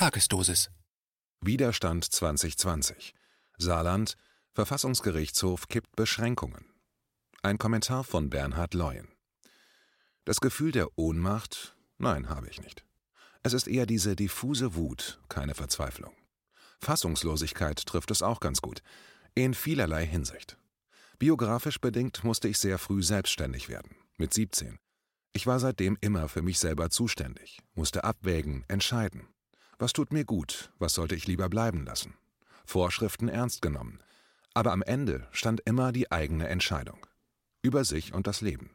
Tagesdosis. 0.00 0.70
Widerstand 1.42 2.06
2020. 2.06 3.12
Saarland. 3.58 4.16
Verfassungsgerichtshof 4.54 5.68
kippt 5.68 5.94
Beschränkungen. 5.94 6.72
Ein 7.42 7.58
Kommentar 7.58 8.02
von 8.04 8.30
Bernhard 8.30 8.72
Leuen. 8.72 9.08
Das 10.24 10.40
Gefühl 10.40 10.72
der 10.72 10.96
Ohnmacht? 10.96 11.76
Nein, 11.98 12.30
habe 12.30 12.48
ich 12.48 12.62
nicht. 12.62 12.82
Es 13.42 13.52
ist 13.52 13.68
eher 13.68 13.84
diese 13.84 14.16
diffuse 14.16 14.74
Wut, 14.74 15.20
keine 15.28 15.54
Verzweiflung. 15.54 16.14
Fassungslosigkeit 16.78 17.84
trifft 17.84 18.10
es 18.10 18.22
auch 18.22 18.40
ganz 18.40 18.62
gut. 18.62 18.82
In 19.34 19.52
vielerlei 19.52 20.06
Hinsicht. 20.06 20.56
Biografisch 21.18 21.78
bedingt 21.78 22.24
musste 22.24 22.48
ich 22.48 22.56
sehr 22.56 22.78
früh 22.78 23.02
selbstständig 23.02 23.68
werden, 23.68 23.94
mit 24.16 24.32
17. 24.32 24.78
Ich 25.34 25.46
war 25.46 25.60
seitdem 25.60 25.98
immer 26.00 26.30
für 26.30 26.40
mich 26.40 26.58
selber 26.58 26.88
zuständig, 26.88 27.60
musste 27.74 28.04
abwägen, 28.04 28.64
entscheiden. 28.66 29.28
Was 29.80 29.94
tut 29.94 30.12
mir 30.12 30.26
gut, 30.26 30.70
was 30.78 30.92
sollte 30.92 31.14
ich 31.14 31.26
lieber 31.26 31.48
bleiben 31.48 31.86
lassen? 31.86 32.12
Vorschriften 32.66 33.28
ernst 33.28 33.62
genommen. 33.62 33.98
Aber 34.52 34.72
am 34.72 34.82
Ende 34.82 35.26
stand 35.32 35.62
immer 35.64 35.90
die 35.90 36.12
eigene 36.12 36.48
Entscheidung. 36.48 37.06
Über 37.62 37.86
sich 37.86 38.12
und 38.12 38.26
das 38.26 38.42
Leben. 38.42 38.72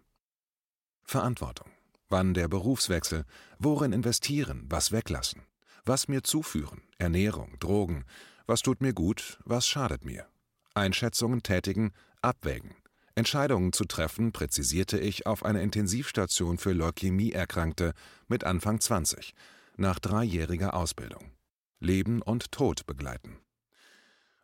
Verantwortung. 1.04 1.70
Wann 2.10 2.34
der 2.34 2.48
Berufswechsel? 2.48 3.24
Worin 3.60 3.94
investieren? 3.94 4.66
Was 4.68 4.92
weglassen? 4.92 5.44
Was 5.84 6.08
mir 6.08 6.24
zuführen? 6.24 6.82
Ernährung, 6.98 7.60
Drogen. 7.60 8.06
Was 8.48 8.64
tut 8.64 8.82
mir 8.82 8.94
gut? 8.94 9.40
Was 9.46 9.68
schadet 9.68 10.06
mir? 10.06 10.26
Einschätzungen 10.74 11.44
tätigen, 11.44 11.94
abwägen. 12.24 12.74
Entscheidungen 13.14 13.74
zu 13.74 13.86
treffen, 13.86 14.32
präzisierte 14.32 14.98
ich 14.98 15.28
auf 15.28 15.46
einer 15.46 15.62
Intensivstation 15.62 16.58
für 16.58 16.74
Leukämie-Erkrankte 16.74 17.94
mit 18.28 18.44
Anfang 18.44 18.82
20, 18.82 19.36
nach 19.78 20.00
dreijähriger 20.00 20.74
Ausbildung. 20.74 21.32
Leben 21.80 22.22
und 22.22 22.52
Tod 22.52 22.86
begleiten. 22.86 23.38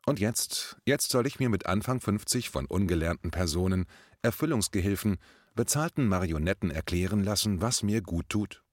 Und 0.06 0.20
jetzt, 0.20 0.78
jetzt 0.86 1.10
soll 1.12 1.28
ich 1.28 1.40
mir 1.40 1.50
mit 1.50 1.66
Anfang 1.66 2.00
50 2.00 2.50
von 2.50 2.66
ungelernten 2.66 3.32
Personen, 3.32 3.86
Erfüllungsgehilfen, 4.22 5.18
bezahlten 5.56 6.08
Marionetten 6.08 6.72
erklären 6.72 7.24
lassen, 7.24 7.62
was 7.62 7.84
mir 7.84 8.02
gut 8.02 8.30
tut? 8.30 8.64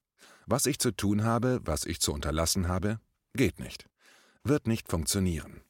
Was 0.45 0.65
ich 0.65 0.79
zu 0.79 0.91
tun 0.91 1.23
habe, 1.23 1.59
was 1.63 1.85
ich 1.85 1.99
zu 1.99 2.13
unterlassen 2.13 2.67
habe? 2.67 2.99
Geht 3.33 3.59
nicht. 3.59 3.87
Wird 4.43 4.67
nicht 4.67 4.89
funktionieren. 4.89 5.61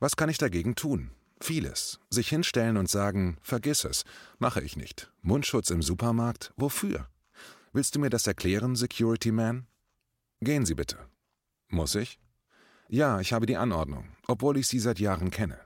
Was 0.00 0.16
kann 0.16 0.28
ich 0.28 0.38
dagegen 0.38 0.74
tun? 0.74 1.12
Vieles. 1.40 2.00
Sich 2.10 2.28
hinstellen 2.28 2.76
und 2.76 2.88
sagen, 2.88 3.36
vergiss 3.42 3.84
es, 3.84 4.04
mache 4.38 4.60
ich 4.62 4.76
nicht. 4.76 5.12
Mundschutz 5.22 5.70
im 5.70 5.82
Supermarkt, 5.82 6.52
wofür? 6.56 7.08
Willst 7.72 7.94
du 7.94 8.00
mir 8.00 8.10
das 8.10 8.26
erklären, 8.26 8.74
Security 8.76 9.32
Man? 9.32 9.66
Gehen 10.42 10.66
Sie 10.66 10.74
bitte. 10.74 10.98
Muss 11.68 11.94
ich? 11.94 12.18
Ja, 12.88 13.20
ich 13.20 13.32
habe 13.32 13.46
die 13.46 13.56
Anordnung, 13.56 14.08
obwohl 14.26 14.56
ich 14.56 14.66
Sie 14.66 14.80
seit 14.80 14.98
Jahren 14.98 15.30
kenne. 15.30 15.60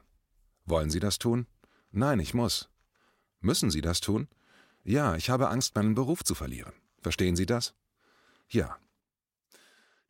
Wollen 0.66 0.90
Sie 0.90 1.00
das 1.00 1.18
tun? 1.18 1.46
Nein, 1.92 2.20
ich 2.20 2.34
muss. 2.34 2.68
Müssen 3.40 3.70
Sie 3.70 3.80
das 3.80 4.02
tun? 4.02 4.28
Ja, 4.84 5.16
ich 5.16 5.30
habe 5.30 5.48
Angst, 5.48 5.74
meinen 5.76 5.94
Beruf 5.94 6.24
zu 6.24 6.34
verlieren. 6.34 6.74
Verstehen 7.00 7.36
Sie 7.36 7.46
das? 7.46 7.74
Ja. 8.50 8.76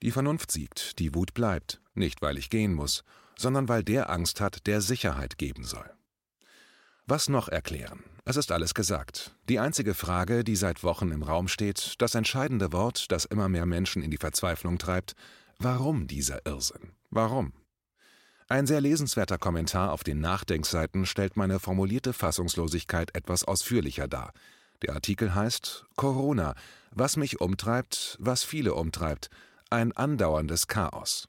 Die 0.03 0.11
Vernunft 0.11 0.51
siegt, 0.51 0.99
die 0.99 1.15
Wut 1.15 1.33
bleibt, 1.33 1.81
nicht 1.95 2.21
weil 2.21 2.37
ich 2.37 2.51
gehen 2.51 2.75
muss, 2.75 3.05
sondern 3.39 3.69
weil 3.69 3.85
der 3.85 4.11
Angst 4.11 4.41
hat, 4.41 4.67
der 4.67 4.81
Sicherheit 4.81 5.39
geben 5.39 5.63
soll. 5.63 5.96
Was 7.09 7.29
noch 7.29 7.47
erklären? 7.47 8.03
Es 8.25 8.37
ist 8.37 8.51
alles 8.51 8.75
gesagt. 8.75 9.37
Die 9.49 9.61
einzige 9.61 9.95
Frage, 9.95 10.43
die 10.43 10.57
seit 10.57 10.83
Wochen 10.83 11.13
im 11.13 11.23
Raum 11.23 11.47
steht, 11.47 11.95
das 11.99 12.17
entscheidende 12.17 12.73
Wort, 12.73 13.13
das 13.13 13.25
immer 13.25 13.49
mehr 13.49 13.65
Menschen 13.65 14.03
in 14.03 14.11
die 14.11 14.17
Verzweiflung 14.17 14.79
treibt, 14.79 15.15
warum 15.61 16.09
dieser 16.09 16.45
Irrsinn? 16.47 16.91
Warum? 17.11 17.53
Ein 18.49 18.67
sehr 18.67 18.81
lesenswerter 18.81 19.39
Kommentar 19.39 19.93
auf 19.93 20.03
den 20.03 20.21
Nachdenkseiten 20.21 21.07
stellt 21.07 21.37
meine 21.37 21.61
formulierte 21.61 22.13
Fassungslosigkeit 22.13 23.15
etwas 23.15 23.45
ausführlicher 23.45 24.09
dar. 24.09 24.33
Der 24.83 24.95
Artikel 24.95 25.33
heißt 25.33 25.87
Corona, 25.95 26.57
was 26.91 27.17
mich 27.17 27.41
umtreibt, 27.41 28.17
was 28.19 28.43
viele 28.43 28.75
umtreibt, 28.75 29.31
ein 29.71 29.93
andauerndes 29.93 30.67
Chaos. 30.67 31.29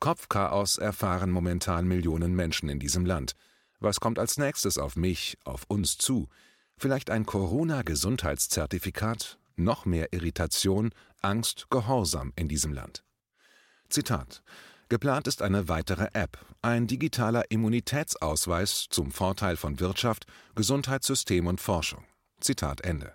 Kopfchaos 0.00 0.78
erfahren 0.78 1.30
momentan 1.30 1.86
Millionen 1.86 2.34
Menschen 2.34 2.68
in 2.68 2.80
diesem 2.80 3.06
Land. 3.06 3.36
Was 3.80 4.00
kommt 4.00 4.18
als 4.18 4.38
nächstes 4.38 4.76
auf 4.76 4.96
mich, 4.96 5.38
auf 5.44 5.62
uns 5.68 5.98
zu? 5.98 6.28
Vielleicht 6.76 7.10
ein 7.10 7.26
Corona-Gesundheitszertifikat? 7.26 9.38
Noch 9.56 9.84
mehr 9.84 10.12
Irritation, 10.12 10.90
Angst, 11.22 11.68
Gehorsam 11.70 12.32
in 12.36 12.48
diesem 12.48 12.72
Land. 12.72 13.04
Zitat. 13.88 14.42
Geplant 14.88 15.28
ist 15.28 15.42
eine 15.42 15.68
weitere 15.68 16.08
App, 16.12 16.38
ein 16.62 16.86
digitaler 16.86 17.50
Immunitätsausweis 17.50 18.86
zum 18.88 19.10
Vorteil 19.12 19.56
von 19.56 19.80
Wirtschaft, 19.80 20.26
Gesundheitssystem 20.54 21.46
und 21.46 21.60
Forschung. 21.60 22.04
Zitat 22.40 22.80
Ende. 22.80 23.12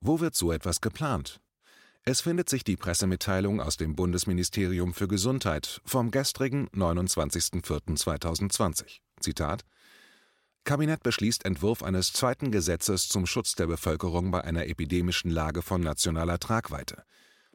Wo 0.00 0.20
wird 0.20 0.36
so 0.36 0.52
etwas 0.52 0.80
geplant? 0.80 1.40
Es 2.04 2.20
findet 2.20 2.48
sich 2.48 2.62
die 2.62 2.76
Pressemitteilung 2.76 3.60
aus 3.60 3.76
dem 3.76 3.96
Bundesministerium 3.96 4.94
für 4.94 5.08
Gesundheit 5.08 5.80
vom 5.84 6.10
gestrigen 6.10 6.68
29.04.2020. 6.70 9.00
Zitat 9.20 9.64
Kabinett 10.68 11.02
beschließt 11.02 11.46
Entwurf 11.46 11.82
eines 11.82 12.12
zweiten 12.12 12.52
Gesetzes 12.52 13.08
zum 13.08 13.24
Schutz 13.24 13.54
der 13.54 13.66
Bevölkerung 13.66 14.30
bei 14.30 14.44
einer 14.44 14.66
epidemischen 14.66 15.30
Lage 15.30 15.62
von 15.62 15.80
nationaler 15.80 16.38
Tragweite. 16.38 17.04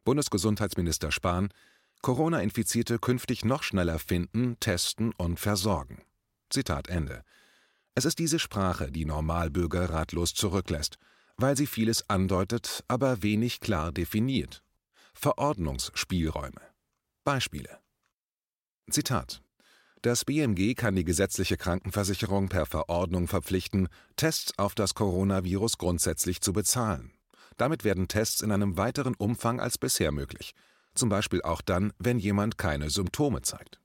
Bundesgesundheitsminister 0.04 1.12
Spahn 1.12 1.50
Corona-Infizierte 2.02 2.98
künftig 2.98 3.46
noch 3.46 3.64
schneller 3.64 4.00
finden, 4.00 4.58
testen 4.60 5.14
und 5.16 5.40
versorgen. 5.40 6.02
Zitat 6.50 6.90
Ende. 6.90 7.24
Es 7.96 8.04
ist 8.04 8.18
diese 8.18 8.40
Sprache, 8.40 8.92
die 8.92 9.06
Normalbürger 9.06 9.92
ratlos 9.92 10.34
zurücklässt 10.34 10.98
weil 11.38 11.58
sie 11.58 11.68
vieles 11.68 12.10
andeutet, 12.10 12.84
aber 12.88 13.24
wenig 13.24 13.60
klar 13.60 13.92
definiert. 13.92 14.64
Verordnungsspielräume. 15.14 16.62
Beispiele. 17.24 17.80
Zitat. 18.90 19.43
Das 20.04 20.24
BMG 20.24 20.76
kann 20.76 20.96
die 20.96 21.04
gesetzliche 21.04 21.58
Krankenversicherung 21.58 22.50
per 22.50 22.68
Verordnung 22.68 23.28
verpflichten, 23.28 23.88
Tests 24.18 24.54
auf 24.60 24.76
das 24.76 24.94
Coronavirus 24.94 25.80
grundsätzlich 25.80 26.42
zu 26.42 26.54
bezahlen. 26.54 27.14
Damit 27.58 27.84
werden 27.84 28.08
Tests 28.08 28.42
in 28.42 28.52
einem 28.52 28.78
weiteren 28.78 29.16
Umfang 29.16 29.60
als 29.60 29.80
bisher 29.80 30.12
möglich, 30.12 30.54
zum 30.94 31.10
Beispiel 31.10 31.42
auch 31.42 31.62
dann, 31.62 31.94
wenn 31.98 32.20
jemand 32.20 32.60
keine 32.60 32.92
Symptome 32.92 33.42
zeigt. 33.42 33.80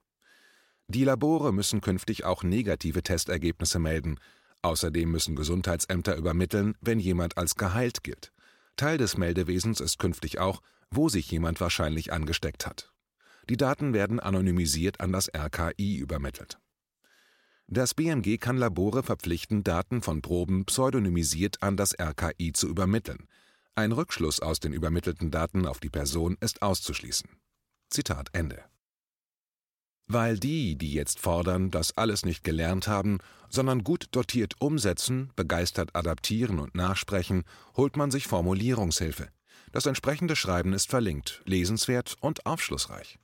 Die 0.88 1.04
Labore 1.04 1.54
müssen 1.54 1.80
künftig 1.80 2.24
auch 2.24 2.42
negative 2.42 3.02
Testergebnisse 3.02 3.78
melden, 3.78 4.18
Außerdem 4.62 5.10
müssen 5.10 5.36
Gesundheitsämter 5.36 6.16
übermitteln, 6.16 6.74
wenn 6.80 6.98
jemand 6.98 7.38
als 7.38 7.54
geheilt 7.54 8.02
gilt. 8.02 8.32
Teil 8.76 8.98
des 8.98 9.16
Meldewesens 9.16 9.80
ist 9.80 9.98
künftig 9.98 10.38
auch, 10.38 10.62
wo 10.90 11.08
sich 11.08 11.30
jemand 11.30 11.60
wahrscheinlich 11.60 12.12
angesteckt 12.12 12.66
hat. 12.66 12.92
Die 13.48 13.56
Daten 13.56 13.94
werden 13.94 14.20
anonymisiert 14.20 15.00
an 15.00 15.12
das 15.12 15.28
RKI 15.34 15.96
übermittelt. 15.96 16.58
Das 17.66 17.94
BMG 17.94 18.38
kann 18.38 18.56
Labore 18.56 19.02
verpflichten, 19.02 19.62
Daten 19.62 20.02
von 20.02 20.22
Proben 20.22 20.64
pseudonymisiert 20.64 21.62
an 21.62 21.76
das 21.76 21.94
RKI 21.98 22.52
zu 22.52 22.68
übermitteln. 22.68 23.26
Ein 23.74 23.92
Rückschluss 23.92 24.40
aus 24.40 24.58
den 24.58 24.72
übermittelten 24.72 25.30
Daten 25.30 25.66
auf 25.66 25.78
die 25.78 25.90
Person 25.90 26.36
ist 26.40 26.62
auszuschließen. 26.62 27.28
Zitat 27.90 28.30
Ende. 28.32 28.64
Weil 30.06 30.38
die, 30.38 30.76
die 30.76 30.94
jetzt 30.94 31.20
fordern, 31.20 31.70
das 31.70 31.96
alles 31.96 32.24
nicht 32.24 32.42
gelernt 32.42 32.88
haben, 32.88 33.18
sondern 33.50 33.84
gut 33.84 34.08
dotiert 34.12 34.54
umsetzen, 34.60 35.30
begeistert 35.36 35.94
adaptieren 35.94 36.58
und 36.58 36.74
nachsprechen, 36.74 37.44
holt 37.76 37.96
man 37.96 38.10
sich 38.10 38.26
Formulierungshilfe. 38.26 39.28
Das 39.72 39.84
entsprechende 39.84 40.34
Schreiben 40.36 40.72
ist 40.72 40.88
verlinkt, 40.88 41.42
lesenswert 41.44 42.16
und 42.20 42.46
aufschlussreich. 42.46 43.18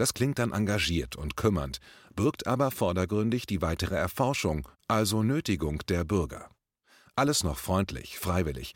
Das 0.00 0.14
klingt 0.14 0.38
dann 0.38 0.52
engagiert 0.52 1.16
und 1.16 1.36
kümmernd, 1.36 1.78
birgt 2.16 2.46
aber 2.46 2.70
vordergründig 2.70 3.44
die 3.44 3.60
weitere 3.60 3.96
Erforschung, 3.96 4.66
also 4.88 5.22
Nötigung 5.22 5.82
der 5.90 6.04
Bürger. 6.04 6.48
Alles 7.16 7.44
noch 7.44 7.58
freundlich, 7.58 8.18
freiwillig, 8.18 8.72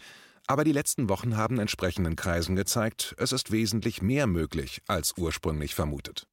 aber 0.47 0.65
die 0.65 0.73
letzten 0.73 1.09
Wochen 1.09 1.38
haben 1.38 1.59
entsprechenden 1.59 2.15
Kreisen 2.15 2.56
gezeigt, 2.56 3.15
es 3.17 3.32
ist 3.32 3.50
wesentlich 3.50 4.03
mehr 4.03 4.26
möglich 4.26 4.82
als 4.87 5.15
ursprünglich 5.17 5.75
vermutet. 5.75 6.26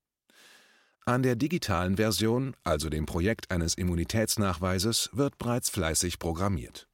An 1.05 1.23
der 1.23 1.37
digitalen 1.37 1.95
Version, 1.95 2.53
also 2.65 2.89
dem 2.89 3.05
Projekt 3.05 3.49
eines 3.49 3.75
Immunitätsnachweises, 3.75 5.09
wird 5.13 5.37
bereits 5.37 5.69
fleißig 5.69 6.19
programmiert. 6.19 6.89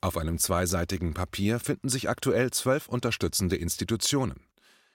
Auf 0.00 0.16
einem 0.16 0.38
zweiseitigen 0.38 1.14
Papier 1.14 1.60
finden 1.60 1.88
sich 1.88 2.08
aktuell 2.08 2.50
zwölf 2.50 2.88
unterstützende 2.88 3.54
Institutionen. 3.54 4.47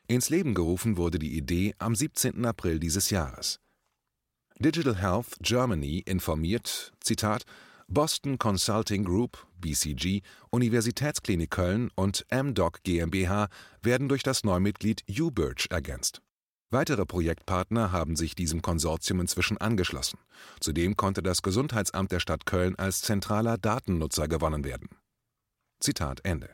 Ins 0.08 0.30
Leben 0.30 0.54
gerufen 0.54 0.98
wurde 0.98 1.18
die 1.18 1.38
Idee 1.38 1.76
am 1.78 1.96
17. 1.96 2.46
April 2.46 2.80
dieses 2.80 3.10
Jahres. 3.10 3.60
Digital 4.60 4.98
Health 4.98 5.38
Germany 5.40 6.04
informiert, 6.06 6.92
Zitat, 7.00 7.44
Boston 7.88 8.38
Consulting 8.38 9.04
Group, 9.06 9.48
BCG, 9.60 10.22
Universitätsklinik 10.50 11.52
Köln 11.52 11.90
und 11.96 12.26
MDoc 12.32 12.84
GmbH 12.84 13.48
werden 13.82 14.10
durch 14.10 14.24
das 14.24 14.44
Neumitglied 14.44 15.04
UBirch 15.10 15.68
ergänzt. 15.70 16.22
Weitere 16.70 17.06
Projektpartner 17.06 17.92
haben 17.92 18.16
sich 18.16 18.36
diesem 18.36 18.62
Konsortium 18.62 19.22
inzwischen 19.22 19.58
angeschlossen. 19.58 20.18
Zudem 20.60 20.98
konnte 20.98 21.22
das 21.22 21.42
Gesundheitsamt 21.42 22.12
der 22.12 22.20
Stadt 22.20 22.46
Köln 22.46 22.76
als 22.78 23.02
zentraler 23.02 23.58
Datennutzer 23.58 24.28
gewonnen 24.28 24.64
werden. 24.64 24.90
Zitat 25.80 26.22
Ende. 26.24 26.50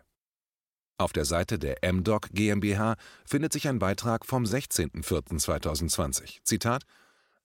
Auf 1.00 1.14
der 1.14 1.24
Seite 1.24 1.58
der 1.58 1.78
MDoc 1.82 2.28
GmbH 2.34 2.98
findet 3.26 3.54
sich 3.54 3.70
ein 3.70 3.80
Beitrag 3.80 4.26
vom 4.26 4.44
16.04.2020. 4.44 6.40
Zitat 6.44 6.84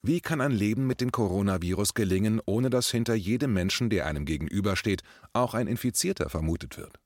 Wie 0.01 0.19
kann 0.19 0.41
ein 0.41 0.51
Leben 0.51 0.85
mit 0.87 0.99
dem 0.99 1.09
Coronavirus 1.09 1.93
gelingen, 1.93 2.41
ohne 2.45 2.69
dass 2.69 2.91
hinter 2.91 3.15
jedem 3.15 3.53
Menschen, 3.53 3.89
der 3.89 4.07
einem 4.07 4.25
gegenübersteht, 4.25 5.03
auch 5.31 5.53
ein 5.53 5.67
Infizierter 5.67 6.29
vermutet 6.29 6.77
wird? 6.77 6.99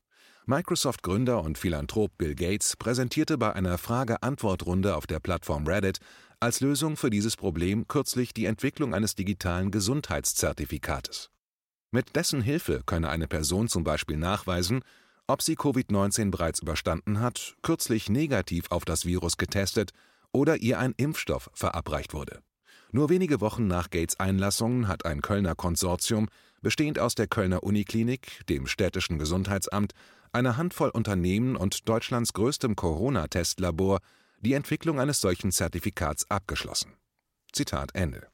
Microsoft-Gründer 0.48 1.44
und 1.44 1.60
Philanthrop 1.60 2.18
Bill 2.18 2.34
Gates 2.34 2.76
präsentierte 2.76 3.38
bei 3.38 3.54
einer 3.54 3.78
Frage-Antwort-Runde 3.78 4.96
auf 4.96 5.06
der 5.06 5.20
Plattform 5.20 5.68
Reddit 5.68 6.00
als 6.40 6.62
Lösung 6.62 6.98
für 6.98 7.12
dieses 7.12 7.36
Problem 7.36 7.88
kürzlich 7.88 8.34
die 8.34 8.46
Entwicklung 8.46 8.96
eines 8.96 9.14
digitalen 9.14 9.70
Gesundheitszertifikates. 9.70 11.30
Mit 11.92 12.16
dessen 12.16 12.42
Hilfe 12.42 12.82
könne 12.88 13.10
eine 13.10 13.28
Person 13.28 13.68
zum 13.68 13.84
Beispiel 13.84 14.18
nachweisen, 14.18 14.82
ob 15.30 15.44
sie 15.44 15.56
Covid-19 15.56 16.32
bereits 16.32 16.60
überstanden 16.60 17.20
hat, 17.20 17.56
kürzlich 17.62 18.10
negativ 18.10 18.66
auf 18.72 18.84
das 18.84 19.06
Virus 19.06 19.38
getestet 19.38 19.92
oder 20.32 20.58
ihr 20.58 20.80
ein 20.80 20.94
Impfstoff 20.98 21.52
verabreicht 21.54 22.14
wurde. 22.14 22.42
Nur 22.92 23.10
wenige 23.10 23.40
Wochen 23.40 23.68
nach 23.68 23.92
Gates 23.92 24.20
Einlassung 24.20 24.88
hat 24.88 25.06
ein 25.06 25.22
Kölner 25.22 25.54
Konsortium, 25.54 26.30
bestehend 26.62 26.98
aus 26.98 27.14
der 27.14 27.28
Kölner 27.28 27.62
Uniklinik, 27.62 28.46
dem 28.48 28.66
städtischen 28.66 29.20
Gesundheitsamt, 29.20 29.94
einer 30.32 30.58
Handvoll 30.58 30.90
Unternehmen 30.90 31.56
und 31.56 31.88
Deutschlands 31.88 32.34
größtem 32.34 32.76
Corona-Testlabor, 32.76 34.00
die 34.42 34.54
Entwicklung 34.54 35.00
eines 35.00 35.22
solchen 35.22 35.52
Zertifikats 35.52 36.30
abgeschlossen. 36.32 36.94
Zitat 37.54 37.94
Ende. 37.94 38.28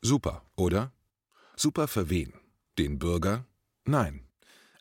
Super, 0.00 0.42
oder? 0.54 0.92
Super 1.56 1.88
für 1.88 2.08
wen? 2.08 2.34
Den 2.78 3.00
Bürger? 3.00 3.46
Nein, 3.84 4.27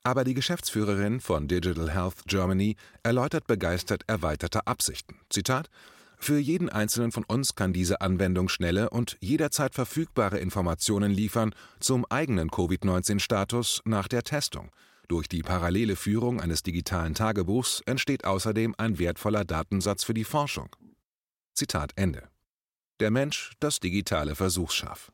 aber 0.08 0.24
die 0.24 0.34
Geschäftsführerin 0.34 1.20
von 1.20 1.50
Digital 1.50 1.92
Health 1.92 2.24
Germany 2.28 2.78
erläutert 3.04 3.46
begeistert 3.46 4.04
erweiterte 4.08 4.66
Absichten. 4.66 5.20
Zitat 5.30 5.70
für 6.18 6.40
jeden 6.40 6.70
einzelnen 6.70 7.12
von 7.12 7.26
uns 7.26 7.56
kann 7.56 7.74
diese 7.74 8.00
Anwendung 8.00 8.48
schnelle 8.48 8.90
und 8.90 9.18
jederzeit 9.20 9.76
verfügbare 9.76 10.40
Informationen 10.40 11.12
liefern 11.12 11.54
zum 11.82 12.06
eigenen 12.06 12.50
Covid-19-Status 12.50 13.82
nach 13.84 14.08
der 14.08 14.24
Testung. 14.24 14.72
Durch 15.10 15.28
die 15.28 15.44
parallele 15.44 15.98
Führung 15.98 16.40
eines 16.40 16.64
digitalen 16.64 17.14
Tagebuchs 17.14 17.82
entsteht 17.86 18.24
außerdem 18.24 18.76
ein 18.78 19.00
wertvoller 19.00 19.44
Datensatz 19.44 20.06
für 20.06 20.14
die 20.14 20.24
Forschung. 20.24 20.74
Zitat 21.54 21.92
Ende. 21.98 22.30
Der 23.02 23.12
Mensch, 23.12 23.52
das 23.60 23.82
digitale 23.82 24.36
Versuchsschaf. 24.36 25.12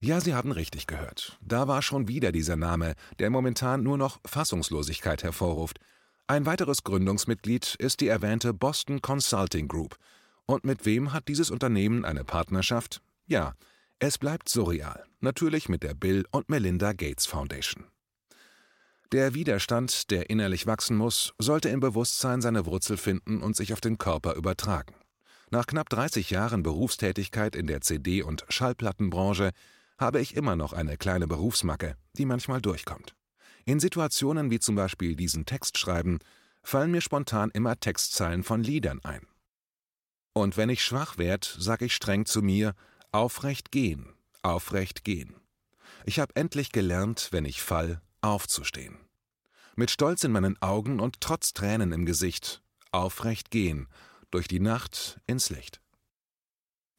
Ja, 0.00 0.20
Sie 0.20 0.34
haben 0.34 0.52
richtig 0.52 0.86
gehört. 0.86 1.38
Da 1.40 1.68
war 1.68 1.80
schon 1.80 2.06
wieder 2.06 2.30
dieser 2.30 2.56
Name, 2.56 2.94
der 3.18 3.30
momentan 3.30 3.82
nur 3.82 3.96
noch 3.96 4.20
Fassungslosigkeit 4.26 5.22
hervorruft. 5.22 5.78
Ein 6.26 6.44
weiteres 6.44 6.84
Gründungsmitglied 6.84 7.76
ist 7.78 8.00
die 8.00 8.08
erwähnte 8.08 8.52
Boston 8.52 9.00
Consulting 9.00 9.68
Group. 9.68 9.96
Und 10.44 10.64
mit 10.64 10.84
wem 10.84 11.12
hat 11.12 11.28
dieses 11.28 11.50
Unternehmen 11.50 12.04
eine 12.04 12.24
Partnerschaft? 12.24 13.00
Ja, 13.26 13.54
es 13.98 14.18
bleibt 14.18 14.50
surreal. 14.50 15.04
Natürlich 15.20 15.70
mit 15.70 15.82
der 15.82 15.94
Bill 15.94 16.26
und 16.30 16.50
Melinda 16.50 16.92
Gates 16.92 17.24
Foundation. 17.24 17.86
Der 19.12 19.34
Widerstand, 19.34 20.10
der 20.10 20.28
innerlich 20.28 20.66
wachsen 20.66 20.96
muss, 20.96 21.32
sollte 21.38 21.70
im 21.70 21.80
Bewusstsein 21.80 22.42
seine 22.42 22.66
Wurzel 22.66 22.98
finden 22.98 23.40
und 23.40 23.56
sich 23.56 23.72
auf 23.72 23.80
den 23.80 23.96
Körper 23.96 24.34
übertragen. 24.34 24.94
Nach 25.50 25.66
knapp 25.66 25.88
30 25.88 26.30
Jahren 26.30 26.62
Berufstätigkeit 26.62 27.56
in 27.56 27.66
der 27.66 27.80
CD- 27.80 28.22
und 28.22 28.44
Schallplattenbranche 28.48 29.52
habe 29.98 30.20
ich 30.20 30.36
immer 30.36 30.56
noch 30.56 30.72
eine 30.72 30.96
kleine 30.96 31.26
Berufsmacke, 31.26 31.96
die 32.16 32.26
manchmal 32.26 32.60
durchkommt. 32.60 33.14
In 33.64 33.80
Situationen 33.80 34.50
wie 34.50 34.60
zum 34.60 34.76
Beispiel 34.76 35.16
diesen 35.16 35.46
Text 35.46 35.78
schreiben, 35.78 36.18
fallen 36.62 36.90
mir 36.90 37.00
spontan 37.00 37.50
immer 37.50 37.78
Textzeilen 37.78 38.42
von 38.42 38.62
Liedern 38.62 39.00
ein. 39.04 39.26
Und 40.32 40.56
wenn 40.56 40.68
ich 40.68 40.84
schwach 40.84 41.18
werd, 41.18 41.56
sag 41.58 41.80
ich 41.82 41.94
streng 41.94 42.26
zu 42.26 42.42
mir, 42.42 42.74
aufrecht 43.10 43.72
gehen, 43.72 44.12
aufrecht 44.42 45.02
gehen. 45.02 45.34
Ich 46.04 46.20
hab 46.20 46.36
endlich 46.36 46.72
gelernt, 46.72 47.28
wenn 47.32 47.44
ich 47.44 47.62
fall, 47.62 48.02
aufzustehen. 48.20 48.98
Mit 49.76 49.90
Stolz 49.90 50.24
in 50.24 50.32
meinen 50.32 50.60
Augen 50.60 51.00
und 51.00 51.20
trotz 51.20 51.52
Tränen 51.52 51.92
im 51.92 52.06
Gesicht, 52.06 52.62
aufrecht 52.92 53.50
gehen, 53.50 53.88
durch 54.30 54.48
die 54.48 54.60
Nacht 54.60 55.20
ins 55.26 55.50
Licht. 55.50 55.80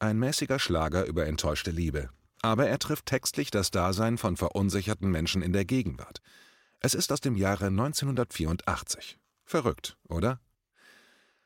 Ein 0.00 0.18
mäßiger 0.18 0.58
Schlager 0.58 1.04
über 1.04 1.26
enttäuschte 1.26 1.70
Liebe, 1.70 2.10
aber 2.42 2.68
er 2.68 2.78
trifft 2.78 3.06
textlich 3.06 3.50
das 3.50 3.70
Dasein 3.70 4.18
von 4.18 4.36
verunsicherten 4.36 5.10
Menschen 5.10 5.42
in 5.42 5.52
der 5.52 5.64
Gegenwart. 5.64 6.20
Es 6.80 6.94
ist 6.94 7.12
aus 7.12 7.20
dem 7.20 7.36
Jahre 7.36 7.66
1984. 7.66 9.18
Verrückt, 9.44 9.96
oder? 10.08 10.40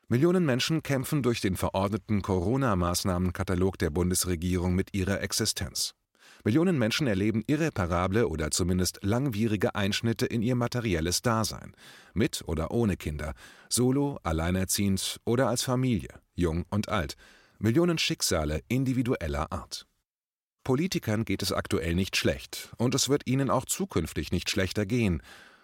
Millionen 0.07 0.45
Menschen 0.45 0.83
kämpfen 0.83 1.23
durch 1.23 1.41
den 1.41 1.55
verordneten 1.55 2.21
Corona-Maßnahmenkatalog 2.21 3.77
der 3.79 3.89
Bundesregierung 3.89 4.75
mit 4.75 4.93
ihrer 4.93 5.21
Existenz. 5.21 5.95
Millionen 6.43 6.77
Menschen 6.77 7.07
erleben 7.07 7.43
irreparable 7.47 8.27
oder 8.27 8.51
zumindest 8.51 8.99
langwierige 9.01 9.75
Einschnitte 9.75 10.25
in 10.25 10.41
ihr 10.41 10.55
materielles 10.55 11.21
Dasein, 11.21 11.73
mit 12.13 12.43
oder 12.45 12.71
ohne 12.71 12.97
Kinder, 12.97 13.33
solo, 13.69 14.19
alleinerziehend 14.23 15.21
oder 15.25 15.47
als 15.47 15.63
Familie, 15.63 16.19
jung 16.35 16.65
und 16.69 16.89
alt, 16.89 17.15
Millionen 17.59 17.97
Schicksale 17.97 18.61
individueller 18.67 19.51
Art. 19.53 19.87
Politikern 20.63 21.25
geht 21.25 21.41
es 21.41 21.51
aktuell 21.51 21.95
nicht 21.95 22.15
schlecht, 22.15 22.71
und 22.77 22.95
es 22.95 23.09
wird 23.09 23.27
ihnen 23.27 23.49
auch 23.49 23.65
zukünftig 23.65 24.31
nicht 24.31 24.49
schlechter 24.49 24.85
gehen. 24.85 25.21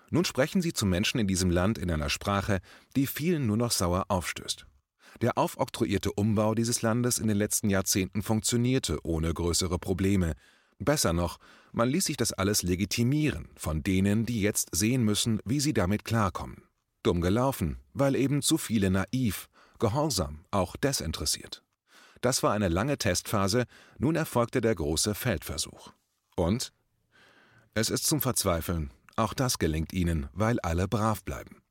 Nun 0.10 0.25
sprechen 0.25 0.62
sie 0.62 0.74
zu 0.74 0.86
Menschen 0.86 1.19
in 1.19 1.28
diesem 1.28 1.51
Land 1.51 1.78
in 1.78 1.90
einer 1.90 2.10
Sprache, 2.10 2.60
die 2.96 3.07
vielen 3.07 3.46
nur 3.46 3.57
noch 3.57 3.72
sauer 3.72 4.06
aufstößt. 4.10 4.66
Der 5.22 5.38
aufoktroyierte 5.38 6.12
Umbau 6.13 6.56
dieses 6.56 6.81
Landes 6.81 7.19
in 7.19 7.28
den 7.28 7.38
letzten 7.38 7.69
Jahrzehnten 7.69 8.22
funktionierte 8.22 9.00
ohne 9.04 9.34
größere 9.34 9.80
Probleme. 9.80 10.34
Besser 10.80 11.13
noch, 11.13 11.40
man 11.72 11.90
ließ 11.90 12.06
sich 12.06 12.18
das 12.18 12.34
alles 12.34 12.63
legitimieren 12.63 13.50
von 13.56 13.84
denen, 13.84 14.25
die 14.25 14.42
jetzt 14.42 14.69
sehen 14.72 15.04
müssen, 15.04 15.40
wie 15.46 15.60
sie 15.60 15.74
damit 15.74 16.06
klarkommen. 16.06 16.63
Dumm 17.04 17.22
gelaufen, 17.22 17.78
weil 17.94 18.16
eben 18.16 18.42
zu 18.42 18.57
viele 18.57 18.90
naiv, 18.90 19.50
gehorsam, 19.78 20.46
auch 20.51 20.75
desinteressiert. 20.75 21.63
Das 22.22 22.44
war 22.44 22.54
eine 22.54 22.68
lange 22.68 22.98
Testphase, 22.98 23.66
nun 23.98 24.16
erfolgte 24.16 24.62
der 24.62 24.76
große 24.76 25.16
Feldversuch. 25.16 25.94
Und? 26.36 26.74
Es 27.74 27.90
ist 27.90 28.08
zum 28.08 28.22
Verzweifeln. 28.22 28.92
Auch 29.16 29.34
das 29.34 29.60
gelingt 29.60 29.94
ihnen, 29.94 30.28
weil 30.34 30.60
alle 30.62 30.88
brav 30.88 31.24
bleiben. 31.24 31.62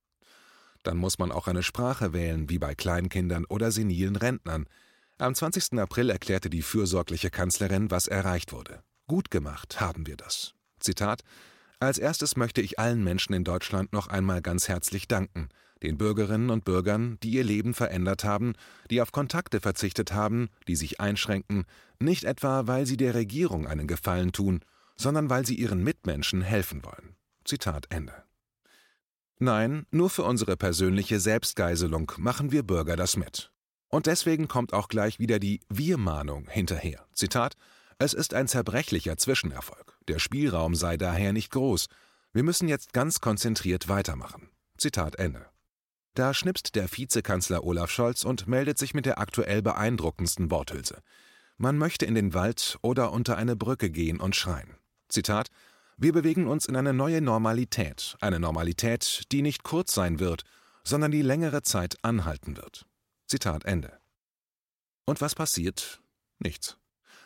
Dann 0.83 0.97
muss 0.97 1.19
man 1.19 1.33
auch 1.33 1.49
eine 1.49 1.62
Sprache 1.62 2.12
wählen, 2.12 2.49
wie 2.49 2.59
bei 2.59 2.75
Kleinkindern 2.75 3.45
oder 3.47 3.71
senilen 3.71 4.17
Rentnern. 4.17 4.67
Am 5.19 5.35
20. 5.35 5.78
April 5.78 6.11
erklärte 6.11 6.50
die 6.50 6.62
fürsorgliche 6.62 7.31
Kanzlerin, 7.31 7.90
was 7.90 8.07
erreicht 8.07 8.52
wurde. 8.52 8.83
Gut 9.07 9.31
gemacht 9.31 9.81
haben 9.81 10.07
wir 10.07 10.17
das. 10.17 10.55
Zitat 10.78 11.23
Als 11.81 11.99
erstes 11.99 12.37
möchte 12.37 12.61
ich 12.61 12.78
allen 12.78 13.02
Menschen 13.02 13.35
in 13.35 13.45
Deutschland 13.45 13.93
noch 13.93 14.07
einmal 14.07 14.40
ganz 14.43 14.69
herzlich 14.69 15.09
danken 15.09 15.49
den 15.82 15.99
Bürgerinnen 15.99 16.50
und 16.50 16.64
Bürgern, 16.64 17.18
die 17.23 17.30
ihr 17.30 17.44
Leben 17.44 17.75
verändert 17.75 18.25
haben, 18.25 18.54
die 18.90 19.00
auf 19.00 19.12
Kontakte 19.12 19.61
verzichtet 19.61 20.12
haben, 20.12 20.49
die 20.66 20.76
sich 20.76 21.00
einschränken, 21.00 21.64
nicht 21.99 22.25
etwa, 22.25 22.66
weil 22.66 22.87
sie 22.87 22.97
der 22.97 23.14
Regierung 23.14 23.66
einen 23.66 23.87
Gefallen 23.87 24.32
tun, 24.32 24.61
sondern 24.97 25.30
weil 25.30 25.47
sie 25.47 25.54
ihren 25.54 25.82
Mitmenschen 25.82 26.42
helfen 26.42 26.85
wollen. 26.85 27.16
Zitat 27.44 27.87
Ende. 27.90 28.25
Nein, 29.38 29.87
nur 29.90 30.11
für 30.11 30.25
unsere 30.25 30.56
persönliche 30.56 31.20
Selbstgeiselung 31.20 32.12
machen 32.16 32.50
wir 32.50 32.64
Bürger 32.64 32.97
das 32.97 33.16
mit. 33.16 33.52
Und 33.88 34.06
deswegen 34.06 34.49
kommt 34.49 34.73
auch 34.73 34.88
gleich 34.88 35.18
wieder 35.18 35.38
die 35.38 35.61
Wir-Mahnung 35.68 36.49
hinterher. 36.49 37.06
Zitat: 37.14 37.54
Es 37.99 38.12
ist 38.12 38.35
ein 38.35 38.49
zerbrechlicher 38.49 39.16
Zwischenerfolg. 39.16 39.97
Der 40.08 40.18
Spielraum 40.18 40.75
sei 40.75 40.97
daher 40.97 41.32
nicht 41.32 41.52
groß. 41.52 41.87
Wir 42.32 42.42
müssen 42.42 42.68
jetzt 42.68 42.92
ganz 42.92 43.20
konzentriert 43.20 43.88
weitermachen. 43.88 44.50
Zitat 44.76 45.16
Ende. 45.16 45.47
Da 46.18 46.34
schnipst 46.34 46.75
der 46.75 46.90
Vizekanzler 46.90 47.62
Olaf 47.62 47.92
Scholz 47.92 48.25
und 48.25 48.48
meldet 48.48 48.76
sich 48.76 48.92
mit 48.92 49.06
der 49.06 49.20
aktuell 49.20 49.62
beeindruckendsten 49.62 50.50
Worthülse. 50.50 51.00
Man 51.58 51.78
möchte 51.78 52.06
in 52.06 52.16
den 52.16 52.34
Wald 52.34 52.76
oder 52.82 53.12
unter 53.12 53.37
eine 53.37 53.54
Brücke 53.54 53.88
gehen 53.88 54.18
und 54.18 54.34
schreien. 54.34 54.75
Zitat 55.08 55.46
Wir 55.96 56.12
bewegen 56.12 56.48
uns 56.48 56.66
in 56.66 56.75
eine 56.75 56.92
neue 56.92 57.20
Normalität, 57.20 58.16
eine 58.20 58.40
Normalität, 58.40 59.30
die 59.30 59.42
nicht 59.42 59.62
kurz 59.62 59.94
sein 59.94 60.18
wird, 60.18 60.42
sondern 60.82 61.12
die 61.12 61.22
längere 61.22 61.62
Zeit 61.62 61.98
anhalten 62.02 62.56
wird. 62.56 62.84
Zitat 63.28 63.64
Ende. 63.64 63.96
Und 65.04 65.20
was 65.20 65.37
passiert? 65.37 66.00
Nichts. 66.40 66.78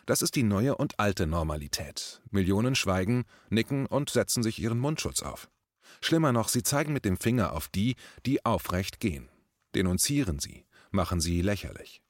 Das 0.04 0.20
ist 0.20 0.36
die 0.36 0.42
neue 0.42 0.76
und 0.76 1.00
alte 1.00 1.26
Normalität. 1.26 2.20
Millionen 2.30 2.74
schweigen, 2.74 3.24
nicken 3.48 3.86
und 3.86 4.10
setzen 4.10 4.42
sich 4.42 4.58
ihren 4.58 4.78
Mundschutz 4.78 5.22
auf. 5.22 5.48
Schlimmer 6.00 6.32
noch, 6.32 6.48
sie 6.48 6.62
zeigen 6.62 6.92
mit 6.92 7.04
dem 7.04 7.16
Finger 7.16 7.52
auf 7.52 7.68
die, 7.68 7.96
die 8.26 8.44
aufrecht 8.44 9.00
gehen. 9.00 9.28
Denunzieren 9.74 10.38
sie, 10.38 10.64
machen 10.90 11.20
sie 11.20 11.42
lächerlich. 11.42 12.02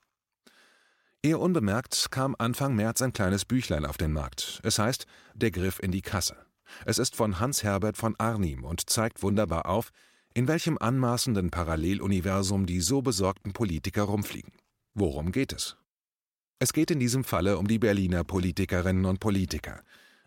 Eher 1.22 1.38
unbemerkt 1.38 2.10
kam 2.10 2.34
Anfang 2.38 2.74
März 2.74 3.00
ein 3.00 3.12
kleines 3.12 3.44
Büchlein 3.44 3.84
auf 3.84 3.96
den 3.96 4.12
Markt. 4.12 4.60
Es 4.64 4.78
heißt 4.78 5.06
Der 5.34 5.52
Griff 5.52 5.78
in 5.78 5.92
die 5.92 6.02
Kasse. 6.02 6.36
Es 6.84 6.98
ist 6.98 7.14
von 7.14 7.38
Hans-Herbert 7.38 7.96
von 7.96 8.16
Arnim 8.18 8.64
und 8.64 8.90
zeigt 8.90 9.22
wunderbar 9.22 9.66
auf, 9.66 9.90
in 10.34 10.48
welchem 10.48 10.78
anmaßenden 10.78 11.50
Paralleluniversum 11.50 12.66
die 12.66 12.80
so 12.80 13.02
besorgten 13.02 13.52
Politiker 13.52 14.02
rumfliegen. 14.02 14.52
Worum 14.94 15.30
geht 15.30 15.52
es? 15.52 15.76
Es 16.58 16.72
geht 16.72 16.90
in 16.90 17.00
diesem 17.00 17.24
Falle 17.24 17.58
um 17.58 17.68
die 17.68 17.78
Berliner 17.78 18.24
Politikerinnen 18.24 19.04
und 19.04 19.20
Politiker. 19.20 19.82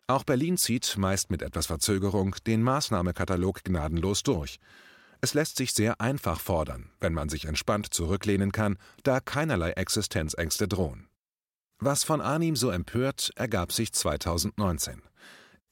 Auch 0.07 0.23
Berlin 0.23 0.57
zieht, 0.57 0.97
meist 0.97 1.31
mit 1.31 1.41
etwas 1.41 1.65
Verzögerung, 1.65 2.35
den 2.45 2.61
Maßnahmekatalog 2.61 3.63
gnadenlos 3.63 4.21
durch. 4.21 4.59
Es 5.19 5.33
lässt 5.33 5.57
sich 5.57 5.73
sehr 5.73 5.99
einfach 5.99 6.39
fordern, 6.39 6.91
wenn 6.99 7.13
man 7.13 7.27
sich 7.27 7.45
entspannt 7.45 7.91
zurücklehnen 7.91 8.51
kann, 8.51 8.77
da 9.01 9.19
keinerlei 9.19 9.71
Existenzängste 9.71 10.67
drohen. 10.67 11.07
Was 11.79 12.03
von 12.03 12.21
Arnim 12.21 12.55
so 12.55 12.69
empört, 12.69 13.31
ergab 13.35 13.71
sich 13.71 13.93
2019. 13.93 15.01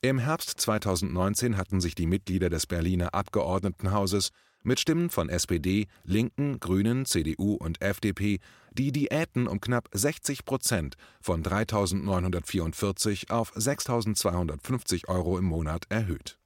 Im 0.02 0.18
Herbst 0.18 0.60
2019 0.60 1.56
hatten 1.56 1.80
sich 1.80 1.94
die 1.94 2.08
Mitglieder 2.08 2.50
des 2.50 2.66
Berliner 2.66 3.14
Abgeordnetenhauses 3.14 4.32
mit 4.64 4.80
Stimmen 4.80 5.10
von 5.10 5.30
SPD, 5.30 5.88
Linken, 6.04 6.60
Grünen, 6.60 7.06
CDU 7.06 7.54
und 7.56 7.82
FDP 7.82 8.40
die 8.72 8.92
Diäten 8.92 9.48
um 9.48 9.62
knapp 9.62 9.90
60 9.94 10.46
Prozent 10.46 10.96
von 11.22 11.44
3.944 11.44 13.30
auf 13.32 13.56
6.250 13.56 15.08
Euro 15.08 15.38
im 15.38 15.46
Monat 15.46 15.86
erhöht. 15.90 16.40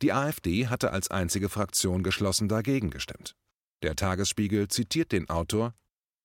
Die 0.00 0.12
AfD 0.12 0.68
hatte 0.68 0.92
als 0.92 1.10
einzige 1.10 1.48
Fraktion 1.48 2.02
geschlossen 2.02 2.48
dagegen 2.48 2.90
gestimmt. 2.90 3.34
Der 3.82 3.96
Tagesspiegel 3.96 4.68
zitiert 4.68 5.12
den 5.12 5.28
Autor 5.28 5.74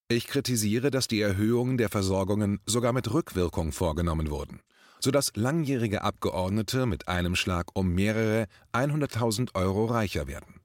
Ich 0.07 0.27
kritisiere, 0.27 0.91
dass 0.91 1.07
die 1.07 1.21
Erhöhungen 1.21 1.77
der 1.77 1.89
Versorgungen 1.89 2.59
sogar 2.65 2.93
mit 2.93 3.11
Rückwirkung 3.13 3.71
vorgenommen 3.71 4.29
wurden 4.29 4.61
sodass 5.03 5.33
langjährige 5.35 6.01
Abgeordnete 6.01 6.85
mit 6.85 7.09
einem 7.09 7.35
Schlag 7.35 7.67
um 7.73 7.93
mehrere 7.93 8.47
100.000 8.71 9.53
Euro 9.53 9.83
reicher 9.83 10.27
werden. 10.27 10.62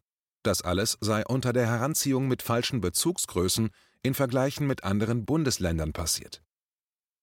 Das 0.49 0.63
alles 0.63 0.97
sei 1.03 1.27
unter 1.27 1.53
der 1.53 1.67
Heranziehung 1.67 2.27
mit 2.27 2.41
falschen 2.41 2.81
Bezugsgrößen 2.81 3.69
in 4.03 4.15
Vergleichen 4.15 4.67
mit 4.67 4.83
anderen 4.83 5.27
Bundesländern 5.27 5.93
passiert. 5.93 6.43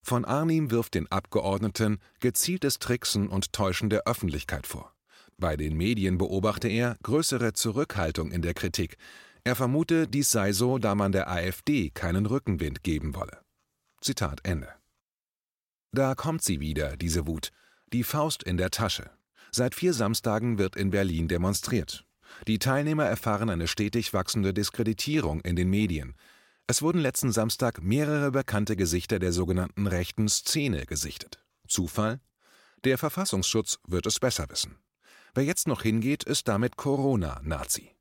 Von 0.03 0.25
Arnim 0.25 0.69
wirft 0.69 0.93
den 0.93 1.11
Abgeordneten 1.11 1.97
gezieltes 2.19 2.77
Tricksen 2.77 3.27
und 3.27 3.51
Täuschen 3.51 3.89
der 3.89 4.03
Öffentlichkeit 4.05 4.67
vor. 4.67 4.93
Bei 5.39 5.57
den 5.57 5.75
Medien 5.75 6.19
beobachte 6.19 6.67
er 6.67 6.97
größere 7.01 7.53
Zurückhaltung 7.53 8.31
in 8.31 8.43
der 8.43 8.53
Kritik. 8.53 8.95
Er 9.43 9.55
vermute, 9.55 10.07
dies 10.07 10.29
sei 10.29 10.53
so, 10.53 10.77
da 10.77 10.93
man 10.93 11.11
der 11.11 11.27
AfD 11.27 11.89
keinen 11.89 12.27
Rückenwind 12.27 12.83
geben 12.83 13.15
wolle. 13.15 13.41
Zitat 14.01 14.41
Ende. 14.43 14.69
Da 15.93 16.13
kommt 16.13 16.43
sie 16.43 16.59
wieder, 16.59 16.95
diese 16.95 17.25
Wut. 17.25 17.49
Die 17.91 18.03
Faust 18.03 18.43
in 18.43 18.57
der 18.57 18.69
Tasche. 18.69 19.09
Seit 19.51 19.73
vier 19.73 19.95
Samstagen 19.95 20.59
wird 20.59 20.75
in 20.75 20.91
Berlin 20.91 21.27
demonstriert. 21.27 22.05
Die 22.47 22.59
Teilnehmer 22.59 23.05
erfahren 23.05 23.49
eine 23.49 23.67
stetig 23.67 24.13
wachsende 24.13 24.53
Diskreditierung 24.53 25.41
in 25.41 25.55
den 25.55 25.69
Medien. 25.69 26.15
Es 26.67 26.81
wurden 26.81 26.99
letzten 26.99 27.31
Samstag 27.31 27.81
mehrere 27.81 28.31
bekannte 28.31 28.75
Gesichter 28.75 29.19
der 29.19 29.31
sogenannten 29.31 29.87
rechten 29.87 30.27
Szene 30.27 30.85
gesichtet. 30.85 31.43
Zufall? 31.67 32.19
Der 32.83 32.97
Verfassungsschutz 32.97 33.79
wird 33.87 34.05
es 34.05 34.19
besser 34.19 34.49
wissen. 34.49 34.77
Wer 35.33 35.43
jetzt 35.43 35.67
noch 35.67 35.81
hingeht, 35.81 36.23
ist 36.23 36.47
damit 36.47 36.77
Corona-Nazi. 36.77 37.91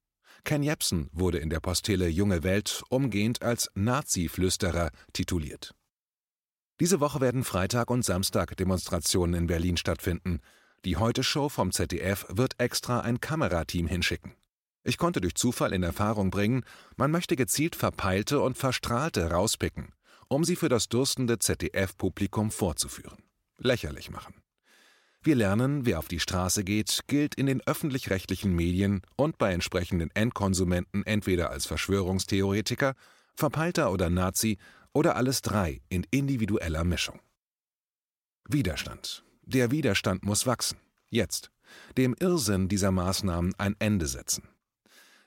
Ken 0.44 0.62
Jepsen 0.62 1.08
wurde 1.12 1.38
in 1.38 1.48
der 1.48 1.60
Postille 1.60 2.06
Junge 2.08 2.42
Welt 2.42 2.82
umgehend 2.90 3.42
als 3.42 3.70
Nazi-Flüsterer 3.74 4.90
tituliert. 5.12 5.74
Diese 6.80 7.00
Woche 7.00 7.20
werden 7.20 7.44
Freitag 7.44 7.90
und 7.90 8.04
Samstag 8.04 8.56
Demonstrationen 8.56 9.34
in 9.34 9.46
Berlin 9.46 9.76
stattfinden. 9.76 10.40
Die 10.84 10.98
Heute-Show 10.98 11.48
vom 11.48 11.72
ZDF 11.72 12.26
wird 12.28 12.60
extra 12.60 13.00
ein 13.00 13.18
Kamerateam 13.18 13.86
hinschicken. 13.86 14.34
Ich 14.82 14.98
konnte 14.98 15.22
durch 15.22 15.34
Zufall 15.34 15.72
in 15.72 15.82
Erfahrung 15.82 16.30
bringen, 16.30 16.62
man 16.96 17.10
möchte 17.10 17.36
gezielt 17.36 17.74
Verpeilte 17.74 18.40
und 18.40 18.58
Verstrahlte 18.58 19.30
rauspicken, 19.30 19.94
um 20.28 20.44
sie 20.44 20.56
für 20.56 20.68
das 20.68 20.90
durstende 20.90 21.38
ZDF-Publikum 21.38 22.50
vorzuführen. 22.50 23.16
Lächerlich 23.56 24.10
machen. 24.10 24.34
Wir 25.22 25.36
lernen, 25.36 25.86
wer 25.86 26.00
auf 26.00 26.08
die 26.08 26.20
Straße 26.20 26.64
geht, 26.64 27.04
gilt 27.06 27.34
in 27.34 27.46
den 27.46 27.62
öffentlich-rechtlichen 27.66 28.54
Medien 28.54 29.00
und 29.16 29.38
bei 29.38 29.54
entsprechenden 29.54 30.10
Endkonsumenten 30.10 31.06
entweder 31.06 31.48
als 31.48 31.64
Verschwörungstheoretiker, 31.64 32.94
Verpeilter 33.34 33.90
oder 33.90 34.10
Nazi 34.10 34.58
oder 34.92 35.16
alles 35.16 35.40
drei 35.40 35.80
in 35.88 36.06
individueller 36.10 36.84
Mischung. 36.84 37.20
Widerstand. 38.46 39.23
Der 39.46 39.70
Widerstand 39.70 40.24
muss 40.24 40.46
wachsen. 40.46 40.78
Jetzt. 41.10 41.50
Dem 41.98 42.14
Irrsinn 42.18 42.68
dieser 42.68 42.90
Maßnahmen 42.90 43.54
ein 43.58 43.76
Ende 43.78 44.06
setzen. 44.06 44.48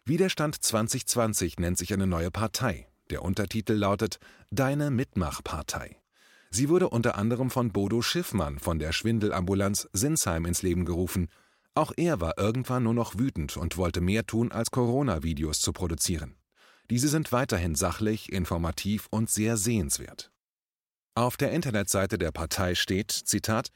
Widerstand 0.05 0.55
2020 0.63 1.59
nennt 1.59 1.77
sich 1.77 1.93
eine 1.93 2.07
neue 2.07 2.31
Partei. 2.31 2.87
Der 3.09 3.21
Untertitel 3.21 3.73
lautet 3.73 4.19
Deine 4.49 4.89
Mitmachpartei. 4.89 6.01
Sie 6.49 6.69
wurde 6.69 6.89
unter 6.89 7.15
anderem 7.15 7.51
von 7.51 7.71
Bodo 7.71 8.01
Schiffmann 8.01 8.57
von 8.57 8.79
der 8.79 8.91
Schwindelambulanz 8.91 9.87
Sinsheim 9.93 10.45
ins 10.45 10.63
Leben 10.63 10.85
gerufen. 10.85 11.29
Auch 11.75 11.91
er 11.95 12.19
war 12.19 12.37
irgendwann 12.37 12.83
nur 12.83 12.93
noch 12.93 13.19
wütend 13.19 13.55
und 13.55 13.77
wollte 13.77 14.01
mehr 14.01 14.25
tun, 14.25 14.51
als 14.51 14.71
Corona-Videos 14.71 15.59
zu 15.59 15.73
produzieren. 15.73 16.37
Diese 16.89 17.09
sind 17.09 17.31
weiterhin 17.31 17.75
sachlich, 17.75 18.31
informativ 18.31 19.07
und 19.11 19.29
sehr 19.29 19.57
sehenswert. 19.57 20.31
Auf 21.13 21.35
der 21.35 21.51
Internetseite 21.51 22.17
der 22.17 22.31
Partei 22.31 22.75
steht, 22.75 23.11
Zitat, 23.11 23.69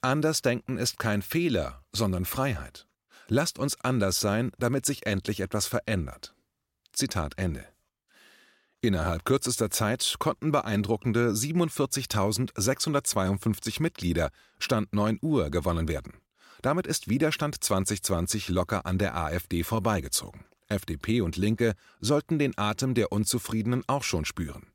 Andersdenken 0.00 0.78
ist 0.78 1.00
kein 1.00 1.22
Fehler, 1.22 1.82
sondern 1.92 2.24
Freiheit. 2.24 2.86
Lasst 3.26 3.58
uns 3.58 3.76
anders 3.82 4.20
sein, 4.20 4.52
damit 4.58 4.86
sich 4.86 5.06
endlich 5.06 5.40
etwas 5.40 5.66
verändert. 5.66 6.36
Zitat 6.92 7.36
Ende. 7.36 7.64
Innerhalb 8.80 9.24
kürzester 9.24 9.70
Zeit 9.70 10.14
konnten 10.20 10.52
beeindruckende 10.52 11.32
47.652 11.32 13.82
Mitglieder 13.82 14.30
Stand 14.60 14.92
9 14.92 15.18
Uhr 15.20 15.50
gewonnen 15.50 15.88
werden. 15.88 16.12
Damit 16.62 16.86
ist 16.86 17.08
Widerstand 17.08 17.56
2020 17.62 18.50
locker 18.50 18.86
an 18.86 18.98
der 18.98 19.16
AfD 19.16 19.64
vorbeigezogen. 19.64 20.44
FDP 20.68 21.22
und 21.22 21.36
Linke 21.36 21.74
sollten 22.00 22.38
den 22.38 22.56
Atem 22.56 22.94
der 22.94 23.10
Unzufriedenen 23.10 23.82
auch 23.88 24.04
schon 24.04 24.24
spüren. 24.24 24.68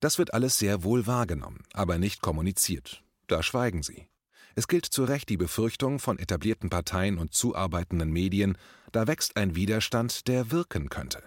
Das 0.00 0.18
wird 0.18 0.34
alles 0.34 0.58
sehr 0.58 0.84
wohl 0.84 1.06
wahrgenommen, 1.06 1.62
aber 1.72 1.96
nicht 1.96 2.20
kommuniziert. 2.20 3.02
Da 3.28 3.42
schweigen 3.42 3.82
sie. 3.82 4.08
Es 4.56 4.66
gilt 4.66 4.86
zu 4.86 5.04
Recht 5.04 5.28
die 5.28 5.36
Befürchtung 5.36 6.00
von 6.00 6.18
etablierten 6.18 6.68
Parteien 6.68 7.18
und 7.18 7.32
zuarbeitenden 7.32 8.10
Medien, 8.10 8.58
da 8.90 9.06
wächst 9.06 9.36
ein 9.36 9.54
Widerstand, 9.54 10.26
der 10.26 10.50
wirken 10.50 10.88
könnte. 10.88 11.22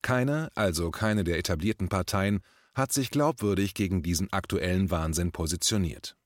Keine, 0.00 0.50
also 0.54 0.90
keine 0.90 1.24
der 1.24 1.36
etablierten 1.36 1.90
Parteien, 1.90 2.40
hat 2.74 2.92
sich 2.92 3.10
glaubwürdig 3.10 3.74
gegen 3.74 4.02
diesen 4.02 4.32
aktuellen 4.32 4.90
Wahnsinn 4.90 5.32
positioniert. 5.32 6.16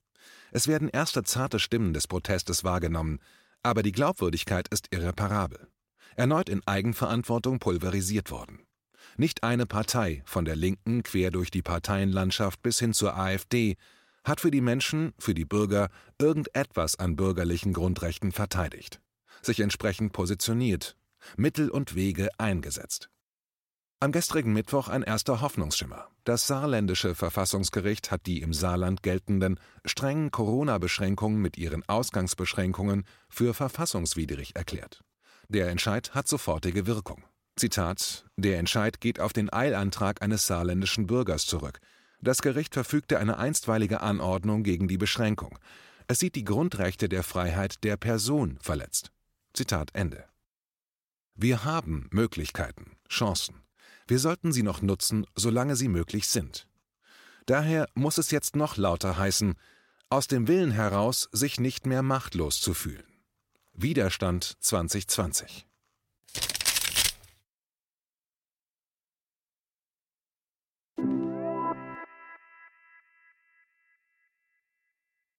Es 0.53 0.69
werden 0.69 0.89
erste 0.89 1.25
zarte 1.25 1.59
Stimmen 1.59 1.93
des 1.93 2.07
Protestes 2.07 2.63
wahrgenommen, 2.63 3.19
aber 3.65 3.83
die 3.83 3.93
Glaubwürdigkeit 3.93 4.69
ist 4.69 4.87
irreparabel 4.93 5.67
erneut 6.17 6.49
in 6.49 6.63
Eigenverantwortung 6.67 7.59
pulverisiert 7.59 8.31
worden. 8.31 8.61
Nicht 9.17 9.43
eine 9.43 9.67
Partei, 9.67 10.23
von 10.25 10.45
der 10.45 10.57
Linken 10.57 11.03
quer 11.03 11.31
durch 11.31 11.51
die 11.51 11.63
Parteienlandschaft 11.63 12.63
bis 12.63 12.79
hin 12.79 12.93
zur 12.93 13.17
AfD, 13.17 13.77
hat 14.25 14.41
für 14.41 14.51
die 14.51 14.61
Menschen, 14.61 15.13
für 15.19 15.35
die 15.35 15.45
Bürger 15.45 15.89
irgendetwas 16.19 16.99
an 16.99 17.17
bürgerlichen 17.17 17.73
Grundrechten 17.73 18.33
verteidigt, 18.33 19.01
sich 19.43 19.61
entsprechend 19.61 20.13
positioniert, 20.13 20.97
Mittel 21.37 21.71
und 21.71 21.95
Wege 21.95 22.29
eingesetzt. 22.39 23.09
Am 24.01 24.11
gestrigen 24.11 24.53
Mittwoch 24.53 24.89
ein 24.89 25.05
erster 25.05 25.41
Hoffnungsschimmer. 25.41 26.09
Das 26.25 26.49
saarländische 26.49 27.15
Verfassungsgericht 27.15 28.11
hat 28.11 28.27
die 28.27 28.43
im 28.43 28.53
Saarland 28.53 29.05
geltenden 29.05 29.61
strengen 29.85 30.33
Corona-Beschränkungen 30.33 31.41
mit 31.41 31.57
ihren 31.57 31.89
Ausgangsbeschränkungen 31.89 33.05
für 33.29 33.55
verfassungswidrig 33.55 34.57
erklärt. 34.57 35.05
Der 35.49 35.69
Entscheid 35.69 36.15
hat 36.15 36.27
sofortige 36.27 36.89
Wirkung. 36.89 37.23
Zitat: 37.55 38.25
Der 38.37 38.59
Entscheid 38.59 39.01
geht 39.01 39.21
auf 39.21 39.33
den 39.33 39.53
Eilantrag 39.53 40.21
eines 40.21 40.49
saarländischen 40.49 41.07
Bürgers 41.07 41.47
zurück. 41.47 41.79
Das 42.23 42.41
Gericht 42.41 42.75
verfügte 42.75 43.19
eine 43.19 43.37
einstweilige 43.37 44.01
Anordnung 44.01 44.63
gegen 44.63 44.87
die 44.87 44.97
Beschränkung. 44.97 45.59
Es 46.07 46.21
sieht 46.21 46.37
die 46.37 46.45
Grundrechte 46.45 47.09
der 47.09 47.25
Freiheit 47.25 47.83
der 47.83 47.97
Person 47.97 48.59
verletzt. 48.63 49.11
Zitat 49.53 49.91
Ende. 49.95 50.25
Wir 51.35 51.65
haben 51.65 52.09
Möglichkeiten, 52.11 52.93
Chancen. 53.09 53.63
Wir 54.07 54.21
sollten 54.21 54.53
sie 54.53 54.63
noch 54.63 54.83
nutzen, 54.83 55.27
solange 55.35 55.75
sie 55.75 55.89
möglich 55.89 56.29
sind. 56.29 56.69
Daher 57.47 57.89
muss 57.95 58.19
es 58.19 58.31
jetzt 58.31 58.55
noch 58.55 58.77
lauter 58.77 59.19
heißen, 59.19 59.55
aus 60.09 60.29
dem 60.29 60.47
Willen 60.47 60.71
heraus, 60.71 61.29
sich 61.33 61.59
nicht 61.59 61.87
mehr 61.87 62.03
machtlos 62.03 62.61
zu 62.61 62.73
fühlen. 62.75 63.05
Widerstand 63.73 64.57
2020 64.61 65.67